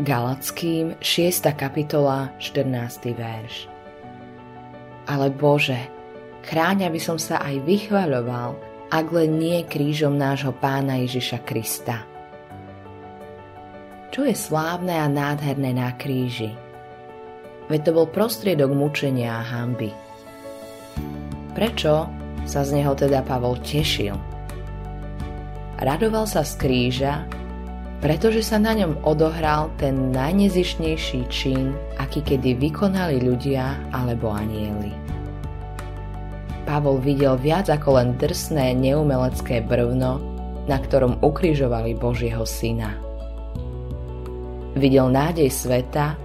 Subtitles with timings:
[0.00, 1.52] Galackým 6.
[1.60, 3.12] kapitola 14.
[3.12, 3.68] verš
[5.04, 5.76] Ale Bože,
[6.40, 8.56] chráň, aby som sa aj vychvaľoval,
[8.88, 12.00] ak len nie krížom nášho pána Ježiša Krista.
[14.08, 16.56] Čo je slávne a nádherné na kríži?
[17.68, 19.92] Veď to bol prostriedok mučenia a hamby.
[21.52, 22.08] Prečo
[22.48, 24.16] sa z neho teda Pavol tešil?
[25.76, 27.28] Radoval sa z kríža,
[28.00, 34.96] pretože sa na ňom odohral ten najnezišnejší čin, aký kedy vykonali ľudia alebo anieli.
[36.64, 40.16] Pavol videl viac ako len drsné neumelecké brvno,
[40.64, 42.96] na ktorom ukrižovali Božieho syna.
[44.80, 46.16] Videl nádej sveta,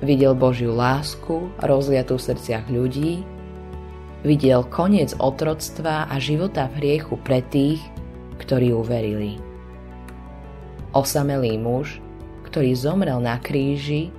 [0.00, 3.20] videl Božiu lásku rozliatú v srdciach ľudí,
[4.24, 7.82] videl koniec otroctva a života v hriechu pre tých,
[8.38, 9.51] ktorí uverili
[10.92, 12.00] osamelý muž,
[12.48, 14.12] ktorý zomrel na kríži,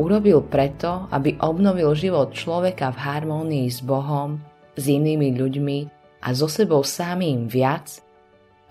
[0.00, 4.42] urobil preto, aby obnovil život človeka v harmónii s Bohom,
[4.74, 5.78] s inými ľuďmi
[6.24, 8.02] a so sebou samým viac,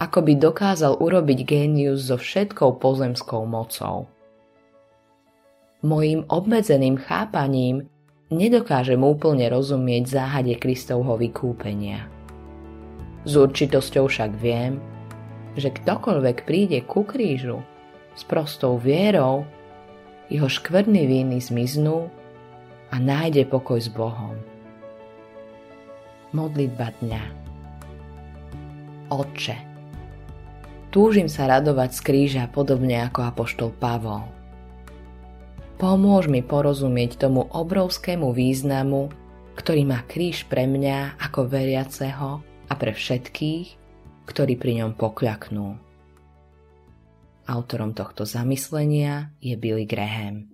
[0.02, 4.12] ako by dokázal urobiť génius so všetkou pozemskou mocou.
[5.84, 7.88] Mojím obmedzeným chápaním
[8.32, 12.08] nedokážem úplne rozumieť záhade Kristovho vykúpenia.
[13.24, 14.80] S určitosťou však viem,
[15.54, 17.62] že ktokoľvek príde ku krížu
[18.14, 19.46] s prostou vierou,
[20.30, 22.10] jeho škvrny víny zmiznú
[22.90, 24.38] a nájde pokoj s Bohom.
[26.34, 27.24] Modlitba dňa
[29.14, 29.58] Otče,
[30.90, 34.26] túžim sa radovať z kríža podobne ako apoštol Pavol.
[35.78, 39.14] Pomôž mi porozumieť tomu obrovskému významu,
[39.54, 43.83] ktorý má kríž pre mňa ako veriaceho a pre všetkých,
[44.26, 45.78] ktorí pri ňom pokľaknú.
[47.44, 50.48] Autorom tohto zamyslenia je Billy Graham.